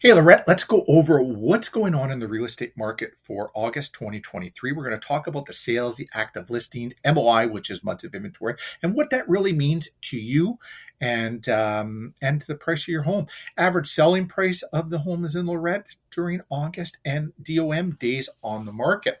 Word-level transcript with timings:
Hey, 0.00 0.12
Lorette, 0.12 0.46
let's 0.46 0.62
go 0.62 0.84
over 0.86 1.20
what's 1.20 1.68
going 1.68 1.92
on 1.92 2.12
in 2.12 2.20
the 2.20 2.28
real 2.28 2.44
estate 2.44 2.72
market 2.76 3.14
for 3.20 3.50
August 3.52 3.94
2023. 3.94 4.70
We're 4.70 4.88
going 4.88 4.98
to 4.98 5.04
talk 5.04 5.26
about 5.26 5.46
the 5.46 5.52
sales, 5.52 5.96
the 5.96 6.08
active 6.14 6.50
listings, 6.50 6.94
MOI, 7.04 7.48
which 7.48 7.68
is 7.68 7.82
months 7.82 8.04
of 8.04 8.14
inventory, 8.14 8.54
and 8.80 8.94
what 8.94 9.10
that 9.10 9.28
really 9.28 9.52
means 9.52 9.88
to 10.02 10.16
you 10.16 10.60
and 11.00 11.48
um, 11.48 12.14
and 12.22 12.42
the 12.42 12.54
price 12.54 12.84
of 12.84 12.88
your 12.92 13.02
home. 13.02 13.26
Average 13.56 13.88
selling 13.88 14.28
price 14.28 14.62
of 14.62 14.90
the 14.90 15.00
home 15.00 15.24
is 15.24 15.34
in 15.34 15.46
Lorette 15.46 15.96
during 16.12 16.42
August 16.48 16.98
and 17.04 17.32
DOM 17.42 17.96
days 17.96 18.28
on 18.40 18.66
the 18.66 18.72
market. 18.72 19.20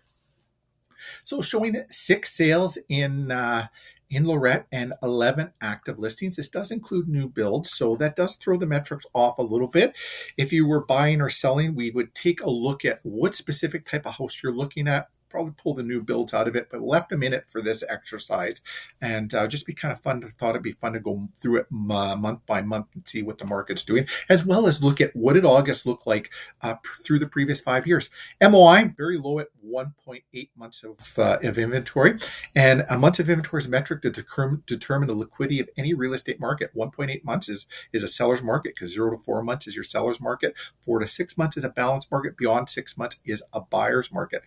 So 1.24 1.42
showing 1.42 1.74
six 1.90 2.32
sales 2.32 2.78
in 2.88 3.32
uh, 3.32 3.66
in 4.10 4.26
Lorette 4.26 4.66
and 4.72 4.94
11 5.02 5.52
active 5.60 5.98
listings. 5.98 6.36
This 6.36 6.48
does 6.48 6.70
include 6.70 7.08
new 7.08 7.28
builds, 7.28 7.70
so 7.70 7.96
that 7.96 8.16
does 8.16 8.36
throw 8.36 8.56
the 8.56 8.66
metrics 8.66 9.06
off 9.14 9.38
a 9.38 9.42
little 9.42 9.68
bit. 9.68 9.94
If 10.36 10.52
you 10.52 10.66
were 10.66 10.84
buying 10.84 11.20
or 11.20 11.30
selling, 11.30 11.74
we 11.74 11.90
would 11.90 12.14
take 12.14 12.40
a 12.40 12.50
look 12.50 12.84
at 12.84 13.00
what 13.02 13.34
specific 13.34 13.86
type 13.86 14.06
of 14.06 14.16
house 14.16 14.42
you're 14.42 14.54
looking 14.54 14.88
at, 14.88 15.08
probably 15.28 15.52
pull 15.56 15.74
the 15.74 15.82
new 15.82 16.02
builds 16.02 16.34
out 16.34 16.48
of 16.48 16.56
it, 16.56 16.68
but 16.70 16.80
left 16.80 17.10
them 17.10 17.22
in 17.22 17.32
it 17.32 17.44
for 17.48 17.60
this 17.60 17.84
exercise 17.88 18.60
and 19.00 19.34
uh, 19.34 19.46
just 19.46 19.66
be 19.66 19.72
kind 19.72 19.92
of 19.92 20.00
fun. 20.00 20.22
I 20.24 20.30
thought 20.38 20.50
it'd 20.50 20.62
be 20.62 20.72
fun 20.72 20.92
to 20.94 21.00
go 21.00 21.28
through 21.36 21.58
it 21.58 21.66
uh, 21.72 22.16
month 22.16 22.40
by 22.46 22.62
month 22.62 22.86
and 22.94 23.06
see 23.06 23.22
what 23.22 23.38
the 23.38 23.46
market's 23.46 23.82
doing, 23.82 24.06
as 24.28 24.44
well 24.44 24.66
as 24.66 24.82
look 24.82 25.00
at 25.00 25.14
what 25.14 25.34
did 25.34 25.44
August 25.44 25.86
look 25.86 26.06
like 26.06 26.30
uh, 26.62 26.74
through 27.02 27.18
the 27.18 27.26
previous 27.26 27.60
five 27.60 27.86
years. 27.86 28.10
MOI 28.42 28.92
very 28.96 29.18
low 29.18 29.38
at 29.38 29.48
1.8 29.66 30.48
months 30.56 30.84
of, 30.84 31.18
uh, 31.18 31.38
of 31.42 31.58
inventory, 31.58 32.18
and 32.54 32.84
a 32.88 32.98
month 32.98 33.18
of 33.18 33.28
inventory 33.28 33.60
is 33.60 33.66
a 33.66 33.70
metric 33.70 34.02
to 34.02 34.10
determine, 34.10 34.62
determine 34.66 35.08
the 35.08 35.14
liquidity 35.14 35.60
of 35.60 35.68
any 35.76 35.94
real 35.94 36.14
estate 36.14 36.40
market. 36.40 36.74
1.8 36.74 37.24
months 37.24 37.48
is 37.48 37.66
is 37.92 38.02
a 38.02 38.08
seller's 38.08 38.42
market 38.42 38.74
because 38.74 38.92
zero 38.92 39.10
to 39.10 39.16
four 39.16 39.42
months 39.42 39.66
is 39.66 39.74
your 39.74 39.84
seller's 39.84 40.20
market. 40.20 40.54
Four 40.80 40.98
to 41.00 41.06
six 41.06 41.36
months 41.36 41.56
is 41.56 41.64
a 41.64 41.68
balanced 41.68 42.10
market. 42.10 42.36
Beyond 42.36 42.68
six 42.68 42.96
months 42.96 43.18
is 43.24 43.42
a 43.52 43.60
buyer's 43.60 44.12
market. 44.12 44.42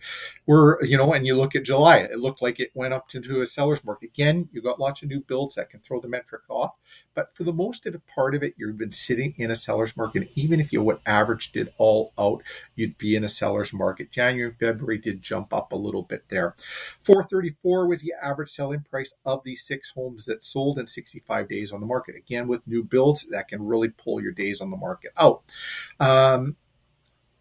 We're 0.46 0.71
you 0.82 0.96
know, 0.96 1.12
and 1.12 1.26
you 1.26 1.34
look 1.34 1.54
at 1.54 1.64
July, 1.64 1.98
it 1.98 2.18
looked 2.18 2.42
like 2.42 2.60
it 2.60 2.70
went 2.74 2.94
up 2.94 3.14
into 3.14 3.40
a 3.40 3.46
seller's 3.46 3.84
market. 3.84 4.10
Again, 4.10 4.48
you've 4.52 4.64
got 4.64 4.80
lots 4.80 5.02
of 5.02 5.08
new 5.08 5.20
builds 5.20 5.54
that 5.54 5.70
can 5.70 5.80
throw 5.80 6.00
the 6.00 6.08
metric 6.08 6.42
off, 6.48 6.72
but 7.14 7.34
for 7.34 7.44
the 7.44 7.52
most 7.52 7.86
of 7.86 7.94
it, 7.94 8.06
part 8.06 8.34
of 8.34 8.42
it, 8.42 8.54
you've 8.56 8.78
been 8.78 8.92
sitting 8.92 9.34
in 9.36 9.50
a 9.50 9.56
seller's 9.56 9.96
market. 9.96 10.30
Even 10.34 10.60
if 10.60 10.72
you 10.72 10.82
would 10.82 11.00
average 11.06 11.50
it 11.54 11.74
all 11.78 12.12
out, 12.18 12.42
you'd 12.74 12.98
be 12.98 13.14
in 13.14 13.24
a 13.24 13.28
seller's 13.28 13.72
market. 13.72 14.10
January 14.10 14.54
February 14.58 14.98
did 14.98 15.22
jump 15.22 15.52
up 15.52 15.72
a 15.72 15.76
little 15.76 16.02
bit 16.02 16.28
there. 16.28 16.54
434 17.00 17.86
was 17.86 18.02
the 18.02 18.14
average 18.22 18.50
selling 18.50 18.82
price 18.82 19.14
of 19.24 19.42
the 19.44 19.56
six 19.56 19.90
homes 19.90 20.24
that 20.26 20.44
sold 20.44 20.78
in 20.78 20.86
65 20.86 21.48
days 21.48 21.72
on 21.72 21.80
the 21.80 21.86
market. 21.86 22.16
Again, 22.16 22.48
with 22.48 22.66
new 22.66 22.82
builds, 22.82 23.26
that 23.30 23.48
can 23.48 23.64
really 23.64 23.88
pull 23.88 24.20
your 24.20 24.32
days 24.32 24.60
on 24.60 24.70
the 24.70 24.76
market 24.76 25.12
out. 25.16 25.42
Um, 26.00 26.56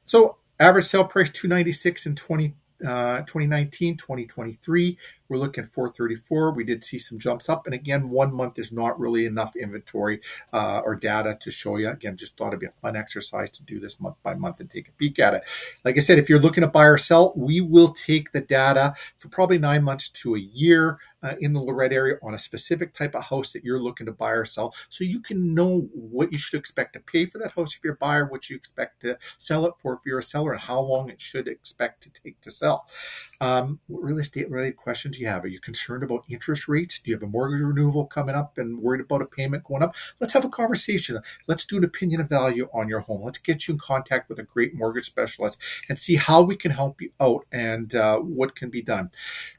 so 0.06 0.38
average 0.60 0.86
sale 0.86 1.06
price 1.06 1.30
296 1.32 2.06
and 2.06 2.18
20 2.18 2.56
uh, 2.86 3.20
2019, 3.22 3.98
2023, 3.98 4.98
we're 5.30 5.38
looking 5.38 5.64
434. 5.64 6.52
We 6.52 6.66
did 6.66 6.84
see 6.84 6.98
some 6.98 7.18
jumps 7.18 7.48
up. 7.48 7.66
And 7.66 7.74
again, 7.74 8.10
one 8.10 8.34
month 8.34 8.60
is 8.60 8.74
not 8.74 9.00
really 9.00 9.26
enough 9.26 9.56
inventory 9.56 10.20
uh, 10.52 10.82
or 10.84 10.96
data 10.96 11.38
to 11.40 11.52
show 11.52 11.78
you. 11.78 11.90
Again, 11.90 12.18
just 12.18 12.38
thought 12.38 12.50
it'd 12.50 12.60
be 12.60 12.66
a 12.66 12.74
fun 12.82 12.98
exercise 12.98 13.50
to 13.52 13.64
do 13.64 13.80
this 13.80 14.02
month 14.02 14.18
by 14.24 14.34
month 14.34 14.60
and 14.60 14.70
take 14.70 14.90
a 14.90 14.92
peek 14.94 15.20
at 15.20 15.34
it. 15.34 15.44
Like 15.86 15.96
I 15.96 16.02
said, 16.02 16.20
if 16.20 16.30
you're 16.30 16.40
looking 16.40 16.62
to 16.62 16.68
buy 16.68 16.84
or 16.84 16.98
sell, 16.98 17.34
we 17.36 17.62
will 17.62 17.94
take 17.94 18.34
the 18.34 18.42
data 18.42 18.94
for 19.18 19.30
probably 19.30 19.58
nine 19.58 19.84
months 19.84 20.10
to 20.10 20.36
a 20.36 20.40
year. 20.40 21.00
Uh, 21.24 21.36
in 21.40 21.54
the 21.54 21.62
Lorette 21.62 21.94
area 21.94 22.16
on 22.24 22.34
a 22.34 22.40
specific 22.40 22.96
type 22.96 23.14
of 23.14 23.22
house 23.22 23.54
that 23.54 23.64
you're 23.64 23.80
looking 23.80 24.08
to 24.08 24.12
buy 24.12 24.32
or 24.32 24.44
sell. 24.44 24.74
So 24.90 25.04
you 25.04 25.20
can 25.20 25.54
know 25.54 25.88
what 25.94 26.32
you 26.32 26.40
should 26.40 26.60
expect 26.60 26.94
to 26.94 27.00
pay 27.00 27.28
for 27.28 27.38
that 27.38 27.52
house 27.52 27.76
if 27.76 27.84
you're 27.84 27.94
a 27.94 27.98
buyer, 27.98 28.26
what 28.26 28.50
you 28.50 28.56
expect 28.56 29.02
to 29.02 29.20
sell 29.38 29.68
it 29.68 29.76
for 29.78 29.94
if 29.94 30.00
you're 30.04 30.18
a 30.18 30.24
seller, 30.24 30.54
and 30.54 30.62
how 30.62 30.80
long 30.80 31.10
it 31.10 31.22
should 31.22 31.48
expect 31.48 32.02
to 32.04 32.10
take 32.10 32.42
to 32.42 32.50
sell. 32.50 32.88
Um, 33.40 33.80
what 33.86 34.04
real 34.04 34.18
estate 34.18 34.50
related 34.50 34.78
questions 34.78 35.20
you 35.20 35.28
have? 35.28 35.44
Are 35.44 35.48
you 35.48 35.60
concerned 35.60 36.04
about 36.04 36.26
interest 36.28 36.68
rates? 36.68 37.00
Do 37.00 37.12
you 37.12 37.18
have 37.18 37.24
a 37.24 37.28
mortgage 37.28 37.62
renewal 37.62 38.08
coming 38.08 38.34
up 38.34 38.58
and 38.58 38.80
worried 38.80 39.02
about 39.02 39.22
a 39.22 39.28
payment 39.28 39.64
going 39.64 39.84
up? 39.84 39.96
Let's 40.20 40.34
have 40.34 40.46
a 40.46 40.50
conversation. 40.50 41.20
Let's 41.48 41.66
do 41.66 41.78
an 41.78 41.84
opinion 41.84 42.22
of 42.22 42.30
value 42.30 42.68
on 42.74 42.90
your 42.90 43.02
home. 43.02 43.24
Let's 43.24 43.38
get 43.38 43.68
you 43.68 43.76
in 43.76 43.80
contact 43.80 44.28
with 44.28 44.40
a 44.40 44.44
great 44.44 44.74
mortgage 44.74 45.06
specialist 45.06 45.62
and 45.88 46.00
see 46.00 46.16
how 46.16 46.42
we 46.42 46.56
can 46.56 46.72
help 46.72 47.00
you 47.00 47.12
out 47.20 47.46
and 47.52 47.94
uh, 47.94 48.18
what 48.18 48.56
can 48.56 48.72
be 48.72 48.82
done. 48.82 49.12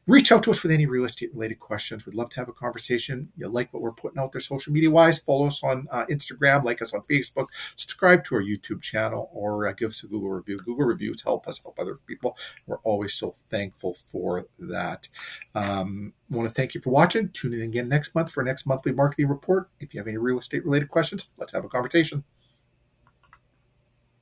Reach 0.06 0.32
out 0.32 0.42
to 0.42 0.50
us 0.50 0.62
with 0.62 0.72
any 0.72 0.86
real 0.86 1.04
estate 1.04 1.34
questions. 1.54 2.06
We'd 2.06 2.14
love 2.14 2.30
to 2.30 2.36
have 2.36 2.48
a 2.48 2.52
conversation. 2.52 3.30
You 3.36 3.48
like 3.48 3.72
what 3.72 3.82
we're 3.82 3.92
putting 3.92 4.18
out 4.18 4.32
there 4.32 4.40
social 4.40 4.72
media 4.72 4.90
wise? 4.90 5.18
Follow 5.18 5.46
us 5.46 5.62
on 5.62 5.86
uh, 5.90 6.06
Instagram, 6.06 6.64
like 6.64 6.82
us 6.82 6.94
on 6.94 7.02
Facebook, 7.02 7.48
subscribe 7.76 8.24
to 8.26 8.34
our 8.36 8.42
YouTube 8.42 8.82
channel, 8.82 9.30
or 9.32 9.66
uh, 9.66 9.72
give 9.72 9.90
us 9.90 10.02
a 10.02 10.06
Google 10.06 10.30
review. 10.30 10.58
Google 10.58 10.86
reviews 10.86 11.22
help 11.22 11.46
us 11.46 11.62
help 11.62 11.78
other 11.78 11.98
people. 12.06 12.36
We're 12.66 12.78
always 12.78 13.14
so 13.14 13.34
thankful 13.50 13.96
for 14.10 14.46
that. 14.58 15.08
Um, 15.54 16.12
want 16.30 16.48
to 16.48 16.54
thank 16.54 16.74
you 16.74 16.80
for 16.80 16.90
watching. 16.90 17.28
Tune 17.30 17.54
in 17.54 17.62
again 17.62 17.88
next 17.88 18.14
month 18.14 18.30
for 18.30 18.42
next 18.42 18.66
monthly 18.66 18.92
marketing 18.92 19.28
report. 19.28 19.68
If 19.80 19.94
you 19.94 20.00
have 20.00 20.08
any 20.08 20.16
real 20.16 20.38
estate 20.38 20.64
related 20.64 20.88
questions, 20.88 21.30
let's 21.36 21.52
have 21.52 21.64
a 21.64 21.68
conversation. 21.68 22.24